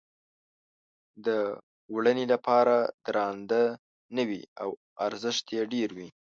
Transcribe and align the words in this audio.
د 1.25 1.27
وړنې 1.95 2.25
لپاره 2.33 2.75
درانده 3.05 3.63
نه 4.15 4.23
وي 4.27 4.41
او 4.61 4.69
ارزښت 5.07 5.45
یې 5.55 5.61
ډېر 5.73 5.89
وي. 5.97 6.07